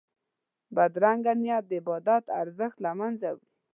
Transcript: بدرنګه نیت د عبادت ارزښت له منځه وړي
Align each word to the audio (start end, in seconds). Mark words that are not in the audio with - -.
بدرنګه 0.75 1.33
نیت 1.41 1.63
د 1.67 1.71
عبادت 1.81 2.23
ارزښت 2.41 2.77
له 2.85 2.91
منځه 2.99 3.27
وړي 3.33 3.47